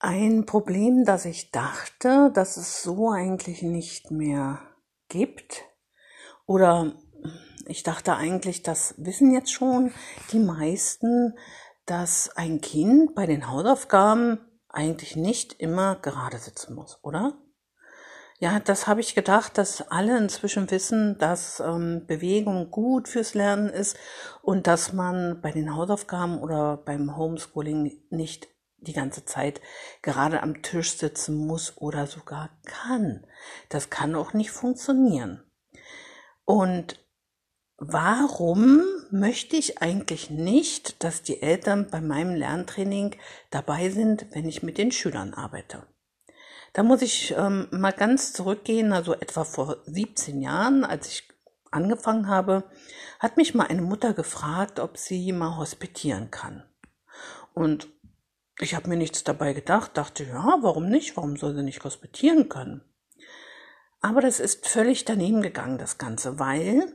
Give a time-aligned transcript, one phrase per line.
[0.00, 4.60] Ein Problem, das ich dachte, dass es so eigentlich nicht mehr
[5.08, 5.64] gibt.
[6.46, 6.92] Oder
[7.66, 9.92] ich dachte eigentlich, das wissen jetzt schon
[10.30, 11.34] die meisten,
[11.84, 14.38] dass ein Kind bei den Hausaufgaben
[14.68, 17.36] eigentlich nicht immer gerade sitzen muss, oder?
[18.38, 23.68] Ja, das habe ich gedacht, dass alle inzwischen wissen, dass ähm, Bewegung gut fürs Lernen
[23.68, 23.96] ist
[24.42, 28.46] und dass man bei den Hausaufgaben oder beim Homeschooling nicht
[28.80, 29.60] die ganze Zeit
[30.02, 33.26] gerade am Tisch sitzen muss oder sogar kann.
[33.68, 35.42] Das kann auch nicht funktionieren.
[36.44, 37.04] Und
[37.76, 43.16] warum möchte ich eigentlich nicht, dass die Eltern bei meinem Lerntraining
[43.50, 45.86] dabei sind, wenn ich mit den Schülern arbeite?
[46.72, 51.28] Da muss ich ähm, mal ganz zurückgehen, also etwa vor 17 Jahren, als ich
[51.70, 52.64] angefangen habe,
[53.18, 56.64] hat mich mal eine Mutter gefragt, ob sie mal hospitieren kann.
[57.54, 57.88] Und
[58.60, 61.16] ich habe mir nichts dabei gedacht, dachte, ja, warum nicht?
[61.16, 62.82] Warum soll sie nicht hospitieren können?
[64.00, 66.92] Aber das ist völlig daneben gegangen, das Ganze, weil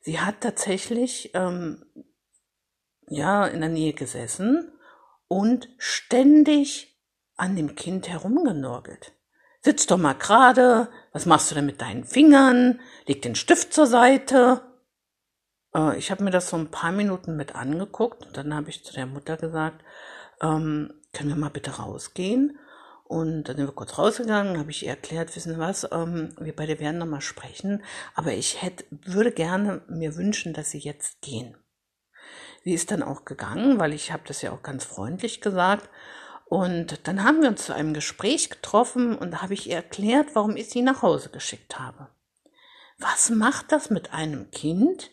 [0.00, 1.84] sie hat tatsächlich ähm,
[3.08, 4.72] ja in der Nähe gesessen
[5.28, 7.00] und ständig
[7.36, 9.12] an dem Kind herumgenorgelt.
[9.60, 12.80] Sitz doch mal gerade, was machst du denn mit deinen Fingern?
[13.06, 14.60] Leg den Stift zur Seite.
[15.74, 18.84] Äh, ich habe mir das so ein paar Minuten mit angeguckt und dann habe ich
[18.84, 19.82] zu der Mutter gesagt,
[20.42, 22.58] ähm, können wir mal bitte rausgehen?
[23.04, 26.56] Und dann sind wir kurz rausgegangen, habe ich ihr erklärt, wissen Sie was, ähm, wir
[26.56, 31.20] beide werden noch mal sprechen, aber ich hätte, würde gerne mir wünschen, dass Sie jetzt
[31.20, 31.56] gehen.
[32.64, 35.90] Sie ist dann auch gegangen, weil ich habe das ja auch ganz freundlich gesagt.
[36.46, 40.34] Und dann haben wir uns zu einem Gespräch getroffen und da habe ich ihr erklärt,
[40.34, 42.08] warum ich sie nach Hause geschickt habe.
[42.98, 45.10] Was macht das mit einem Kind,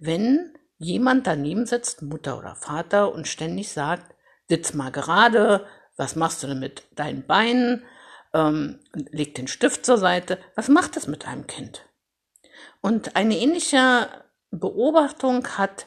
[0.00, 4.14] wenn jemand daneben sitzt, Mutter oder Vater, und ständig sagt,
[4.52, 7.84] sitz mal gerade, was machst du denn mit deinen Beinen,
[8.34, 11.86] ähm, leg den Stift zur Seite, was macht das mit einem Kind?
[12.82, 14.08] Und eine ähnliche
[14.50, 15.86] Beobachtung hat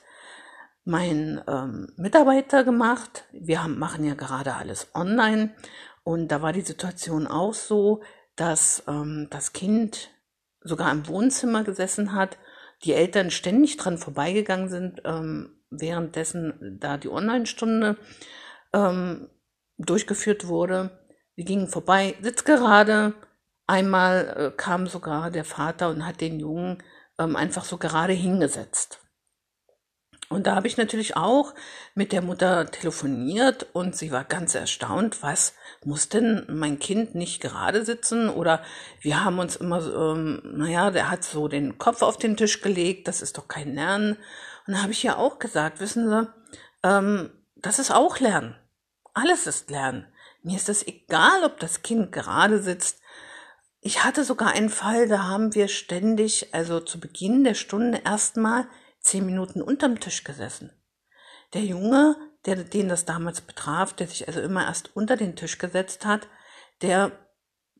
[0.84, 3.26] mein ähm, Mitarbeiter gemacht.
[3.32, 5.54] Wir haben, machen ja gerade alles online
[6.04, 8.02] und da war die Situation auch so,
[8.36, 10.10] dass ähm, das Kind
[10.62, 12.40] sogar im Wohnzimmer gesessen hat,
[12.84, 17.98] die Eltern ständig dran vorbeigegangen sind, ähm, währenddessen da die Online-Stunde
[18.76, 19.30] ähm,
[19.78, 20.92] durchgeführt wurde.
[21.36, 23.14] Wir gingen vorbei, sitz gerade.
[23.68, 26.84] Einmal äh, kam sogar der Vater und hat den Jungen
[27.18, 29.00] ähm, einfach so gerade hingesetzt.
[30.28, 31.54] Und da habe ich natürlich auch
[31.94, 35.54] mit der Mutter telefoniert und sie war ganz erstaunt, was
[35.84, 38.30] muss denn mein Kind nicht gerade sitzen?
[38.30, 38.64] Oder
[39.02, 43.08] wir haben uns immer, ähm, naja, der hat so den Kopf auf den Tisch gelegt,
[43.08, 44.18] das ist doch kein Lernen.
[44.66, 46.28] Und da habe ich ja auch gesagt, wissen Sie,
[46.84, 48.56] ähm, das ist auch Lernen.
[49.16, 50.06] Alles ist Lernen.
[50.44, 53.00] Mir ist es egal, ob das Kind gerade sitzt.
[53.80, 58.68] Ich hatte sogar einen Fall, da haben wir ständig, also zu Beginn der Stunde erstmal
[59.00, 60.74] zehn Minuten unterm Tisch gesessen.
[61.54, 65.60] Der Junge, der, den das damals betraf, der sich also immer erst unter den Tisch
[65.60, 66.28] gesetzt hat,
[66.82, 67.14] der,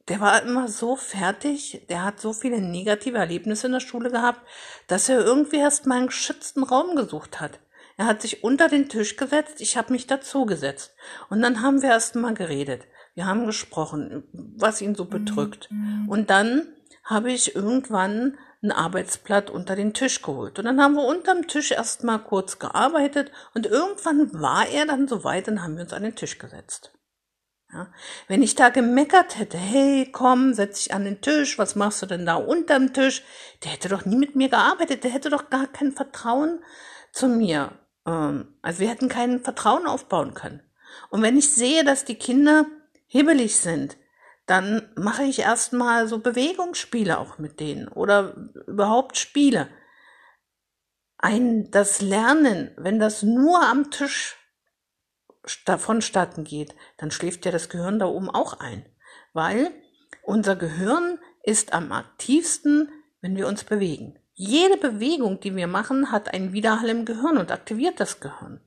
[0.08, 4.40] der war immer so fertig, der hat so viele negative Erlebnisse in der Schule gehabt,
[4.88, 7.60] dass er irgendwie erst mal einen geschützten Raum gesucht hat.
[7.98, 10.96] Er hat sich unter den Tisch gesetzt, ich habe mich dazu gesetzt.
[11.30, 12.84] Und dann haben wir erst mal geredet.
[13.14, 15.70] Wir haben gesprochen, was ihn so bedrückt.
[15.72, 16.10] Mhm.
[16.10, 16.68] Und dann
[17.06, 20.60] habe ich irgendwann ein Arbeitsblatt unter den Tisch geholt.
[20.60, 25.08] Und dann haben wir unterm Tisch erst mal kurz gearbeitet und irgendwann war er dann
[25.08, 26.92] so weit, dann haben wir uns an den Tisch gesetzt.
[27.72, 27.92] Ja,
[28.28, 32.06] wenn ich da gemeckert hätte, hey, komm, setz dich an den Tisch, was machst du
[32.06, 33.24] denn da unterm Tisch?
[33.64, 36.64] Der hätte doch nie mit mir gearbeitet, der hätte doch gar kein Vertrauen
[37.12, 37.72] zu mir
[38.06, 40.62] also wir hätten kein Vertrauen aufbauen können.
[41.10, 42.66] Und wenn ich sehe, dass die Kinder
[43.08, 43.98] hibbelig sind,
[44.46, 48.36] dann mache ich erstmal so Bewegungsspiele auch mit denen oder
[48.68, 49.70] überhaupt Spiele.
[51.18, 54.38] Ein, das Lernen, wenn das nur am Tisch
[55.66, 58.86] davonstatten geht, dann schläft ja das Gehirn da oben auch ein.
[59.34, 59.72] Weil
[60.22, 62.90] unser Gehirn ist am aktivsten,
[63.22, 64.20] wenn wir uns bewegen.
[64.38, 68.60] Jede Bewegung, die wir machen, hat einen Widerhall im Gehirn und aktiviert das Gehirn.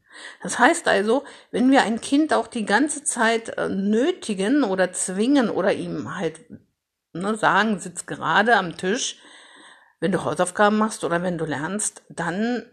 [0.43, 5.51] Das heißt also, wenn wir ein Kind auch die ganze Zeit äh, nötigen oder zwingen
[5.51, 6.41] oder ihm halt
[7.13, 9.21] ne, sagen, sitz gerade am Tisch,
[10.01, 12.65] wenn du Hausaufgaben machst oder wenn du lernst, dann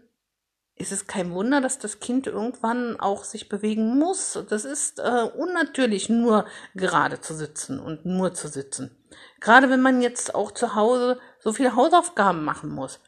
[0.74, 4.38] ist es kein Wunder, dass das Kind irgendwann auch sich bewegen muss.
[4.48, 8.94] Das ist äh, unnatürlich, nur gerade zu sitzen und nur zu sitzen.
[9.40, 12.98] Gerade wenn man jetzt auch zu Hause so viele Hausaufgaben machen muss.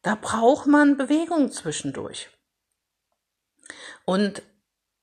[0.00, 2.30] Da braucht man Bewegung zwischendurch.
[4.06, 4.40] Und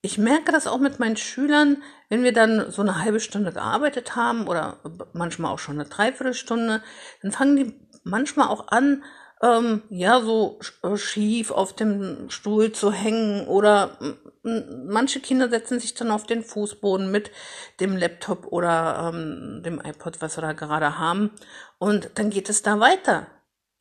[0.01, 4.16] ich merke das auch mit meinen Schülern, wenn wir dann so eine halbe Stunde gearbeitet
[4.16, 4.80] haben oder
[5.13, 6.81] manchmal auch schon eine Dreiviertelstunde,
[7.22, 9.04] dann fangen die manchmal auch an,
[9.44, 14.00] ähm, ja, so äh, schief auf dem Stuhl zu hängen oder
[14.44, 17.32] manche Kinder setzen sich dann auf den Fußboden mit
[17.80, 21.32] dem Laptop oder ähm, dem iPod, was sie da gerade haben
[21.78, 23.28] und dann geht es da weiter.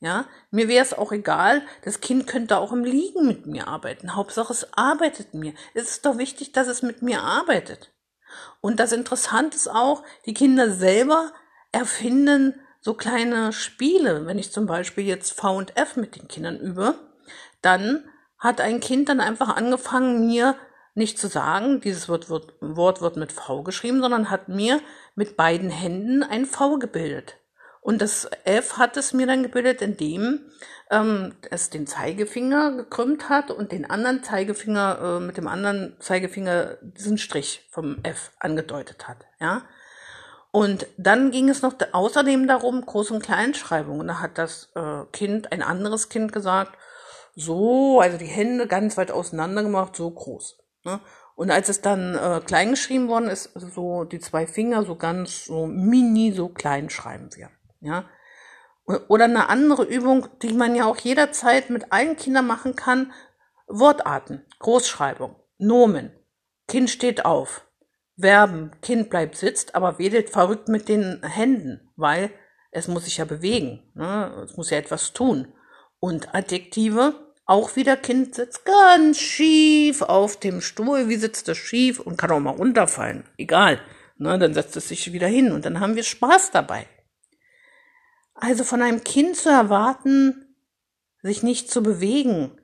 [0.02, 4.16] Ja, mir wäre es auch egal, das Kind könnte auch im Liegen mit mir arbeiten.
[4.16, 5.52] Hauptsache es arbeitet mir.
[5.74, 7.92] Es ist doch wichtig, dass es mit mir arbeitet.
[8.62, 11.32] Und das Interessante ist auch, die Kinder selber
[11.70, 14.26] erfinden so kleine Spiele.
[14.26, 16.94] Wenn ich zum Beispiel jetzt V und F mit den Kindern übe,
[17.60, 18.09] dann
[18.40, 20.56] hat ein Kind dann einfach angefangen, mir
[20.94, 24.80] nicht zu sagen, dieses Wort wird, Wort wird mit V geschrieben, sondern hat mir
[25.14, 27.36] mit beiden Händen ein V gebildet.
[27.82, 30.40] Und das F hat es mir dann gebildet, indem
[30.90, 36.76] ähm, es den Zeigefinger gekrümmt hat und den anderen Zeigefinger äh, mit dem anderen Zeigefinger
[36.82, 39.18] diesen Strich vom F angedeutet hat.
[39.40, 39.62] Ja,
[40.52, 44.00] und dann ging es noch außerdem darum, Groß- und Kleinschreibung.
[44.00, 46.76] Und da hat das äh, Kind, ein anderes Kind gesagt,
[47.34, 50.58] so, also die Hände ganz weit auseinander gemacht, so groß.
[50.84, 51.00] Ne?
[51.36, 54.96] Und als es dann äh, klein geschrieben worden ist, also so die zwei Finger so
[54.96, 57.50] ganz so mini so klein schreiben wir.
[57.80, 58.04] Ja.
[59.08, 63.12] Oder eine andere Übung, die man ja auch jederzeit mit allen Kindern machen kann,
[63.68, 66.12] Wortarten, Großschreibung, Nomen.
[66.66, 67.66] Kind steht auf.
[68.18, 72.30] Verben, Kind bleibt sitzt, aber wedelt verrückt mit den Händen, weil
[72.70, 73.90] es muss sich ja bewegen.
[73.94, 74.44] Ne?
[74.44, 75.52] Es muss ja etwas tun.
[76.00, 77.14] Und Adjektive,
[77.46, 81.08] auch wieder Kind sitzt ganz schief auf dem Stuhl.
[81.08, 83.24] Wie sitzt es schief und kann auch mal runterfallen?
[83.36, 83.80] Egal.
[84.16, 84.38] Ne?
[84.38, 86.86] Dann setzt es sich wieder hin und dann haben wir Spaß dabei.
[88.34, 90.56] Also von einem Kind zu erwarten,
[91.22, 92.60] sich nicht zu bewegen,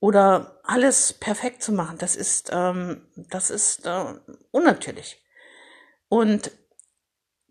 [0.00, 4.14] oder alles perfekt zu machen, das ist, ähm, das ist äh,
[4.50, 5.22] unnatürlich.
[6.08, 6.50] Und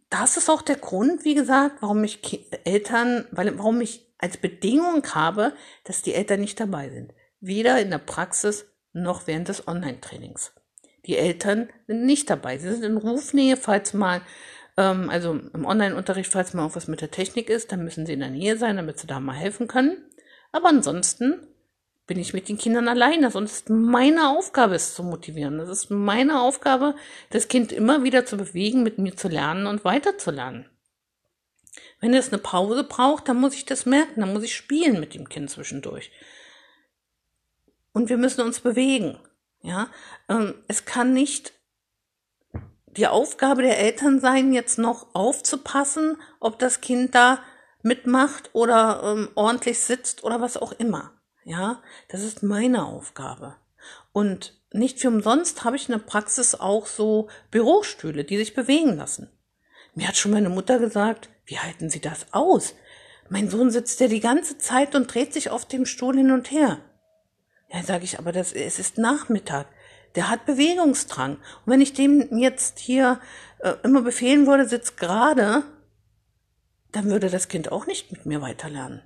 [0.10, 4.38] das ist auch der Grund, wie gesagt, warum ich Ki Eltern, weil, warum ich als
[4.38, 7.14] Bedingung habe, dass die Eltern nicht dabei sind.
[7.42, 10.54] Weder in der Praxis noch während des Online-Trainings.
[11.06, 12.58] Die Eltern sind nicht dabei.
[12.58, 14.22] Sie sind in Rufnähe, falls mal,
[14.78, 18.14] ähm, also im Online-Unterricht, falls mal auch was mit der Technik ist, dann müssen sie
[18.14, 19.98] in der Nähe sein, damit sie da mal helfen können.
[20.52, 21.46] Aber ansonsten
[22.08, 23.30] bin ich mit den Kindern alleine.
[23.30, 25.60] Sonst meine Aufgabe es zu motivieren.
[25.60, 26.96] Das ist meine Aufgabe,
[27.30, 30.66] das Kind immer wieder zu bewegen, mit mir zu lernen und weiterzulernen.
[32.00, 35.14] Wenn es eine Pause braucht, dann muss ich das merken, dann muss ich spielen mit
[35.14, 36.12] dem Kind zwischendurch.
[37.94, 39.20] Und wir müssen uns bewegen.
[39.62, 39.90] Ja,
[40.30, 41.54] ähm, es kann nicht
[42.86, 47.40] die Aufgabe der Eltern sein, jetzt noch aufzupassen, ob das Kind da
[47.82, 51.12] mitmacht oder ähm, ordentlich sitzt oder was auch immer.
[51.44, 53.56] Ja, das ist meine Aufgabe.
[54.12, 58.98] Und nicht für umsonst habe ich in der Praxis auch so Bürostühle, die sich bewegen
[58.98, 59.30] lassen.
[59.96, 62.76] Mir hat schon meine Mutter gesagt, wie halten Sie das aus?
[63.30, 66.52] Mein Sohn sitzt ja die ganze Zeit und dreht sich auf dem Stuhl hin und
[66.52, 66.80] her.
[67.72, 69.68] Ja, sage ich, aber das, es ist Nachmittag.
[70.16, 71.34] Der hat Bewegungsdrang.
[71.38, 73.20] Und wenn ich dem jetzt hier
[73.60, 75.64] äh, immer befehlen würde, sitzt gerade,
[76.92, 79.02] dann würde das Kind auch nicht mit mir weiterlernen.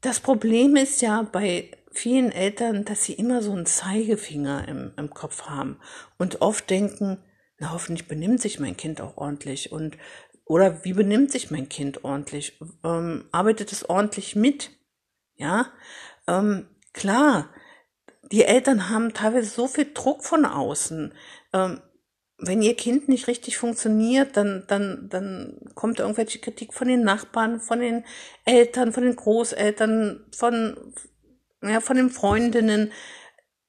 [0.00, 5.10] Das Problem ist ja bei vielen Eltern, dass sie immer so einen Zeigefinger im, im
[5.10, 5.78] Kopf haben
[6.18, 7.18] und oft denken,
[7.58, 9.96] na hoffentlich benimmt sich mein Kind auch ordentlich und
[10.44, 12.58] oder wie benimmt sich mein Kind ordentlich?
[12.84, 14.70] Ähm, arbeitet es ordentlich mit?
[15.34, 15.72] Ja,
[16.28, 17.50] ähm, klar.
[18.30, 21.12] Die Eltern haben teilweise so viel Druck von außen.
[21.52, 21.80] Ähm,
[22.38, 27.60] wenn ihr Kind nicht richtig funktioniert, dann, dann, dann kommt irgendwelche Kritik von den Nachbarn,
[27.60, 28.04] von den
[28.44, 30.94] Eltern, von den Großeltern, von,
[31.62, 32.92] ja, von den Freundinnen.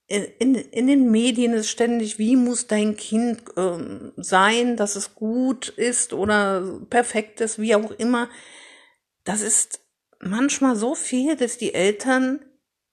[0.07, 5.67] In, in den Medien ist ständig, wie muss dein Kind ähm, sein, dass es gut
[5.67, 8.29] ist oder perfekt ist, wie auch immer.
[9.25, 9.81] Das ist
[10.19, 12.39] manchmal so viel, dass die Eltern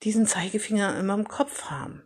[0.03, 2.03] diesen Zeigefinger immer im Kopf haben.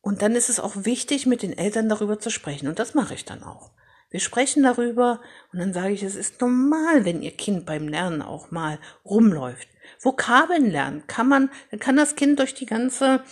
[0.00, 2.68] Und dann ist es auch wichtig, mit den Eltern darüber zu sprechen.
[2.68, 3.72] Und das mache ich dann auch.
[4.10, 5.20] Wir sprechen darüber
[5.52, 9.68] und dann sage ich, es ist normal, wenn ihr Kind beim Lernen auch mal rumläuft.
[10.00, 13.22] Vokabeln lernen kann man, kann das Kind durch die ganze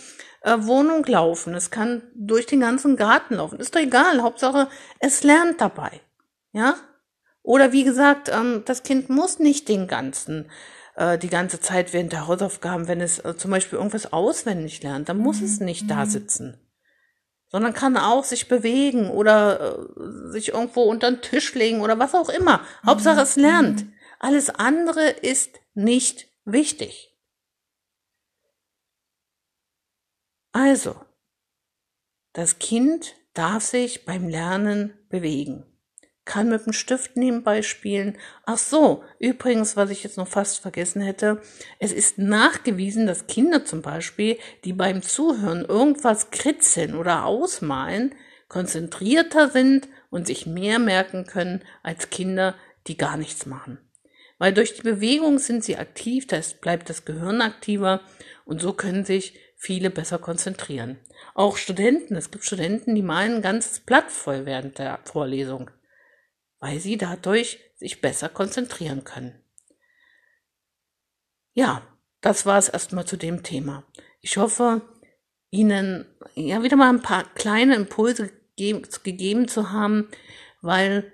[0.41, 5.23] äh, Wohnung laufen, es kann durch den ganzen Garten laufen, ist doch egal, Hauptsache es
[5.23, 6.01] lernt dabei,
[6.51, 6.75] ja?
[7.43, 10.51] Oder wie gesagt, ähm, das Kind muss nicht den ganzen
[10.95, 15.07] äh, die ganze Zeit während der Hausaufgaben, wenn es äh, zum Beispiel irgendwas auswendig lernt,
[15.07, 16.09] dann muss es nicht da mhm.
[16.09, 16.67] sitzen
[17.49, 22.13] sondern kann auch sich bewegen oder äh, sich irgendwo unter den Tisch legen oder was
[22.13, 22.61] auch immer.
[22.85, 23.85] Hauptsache es lernt.
[24.19, 27.15] Alles andere ist nicht wichtig.
[30.51, 30.99] Also,
[32.33, 35.65] das Kind darf sich beim Lernen bewegen
[36.27, 38.17] kann mit dem Stift nebenbei spielen.
[38.45, 41.41] Ach so, übrigens, was ich jetzt noch fast vergessen hätte,
[41.79, 48.13] es ist nachgewiesen, dass Kinder zum Beispiel, die beim Zuhören irgendwas kritzeln oder ausmalen,
[48.49, 53.79] konzentrierter sind und sich mehr merken können als Kinder, die gar nichts machen.
[54.37, 58.01] Weil durch die Bewegung sind sie aktiv, da bleibt das Gehirn aktiver
[58.45, 60.99] und so können sich viele besser konzentrieren.
[61.33, 65.71] Auch Studenten, es gibt Studenten, die malen ein ganzes Blatt voll während der Vorlesung
[66.59, 69.41] weil sie dadurch sich besser konzentrieren können.
[71.53, 71.87] Ja,
[72.21, 73.83] das war es erstmal zu dem Thema.
[74.21, 74.81] Ich hoffe,
[75.49, 80.09] Ihnen ja wieder mal ein paar kleine Impulse gegeben zu haben,
[80.61, 81.11] weil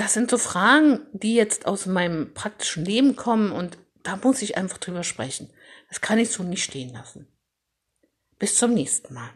[0.00, 4.56] das sind so Fragen, die jetzt aus meinem praktischen Leben kommen und da muss ich
[4.56, 5.50] einfach drüber sprechen.
[5.90, 7.26] Das kann ich so nicht stehen lassen.
[8.38, 9.28] Bis zum nächsten Mal.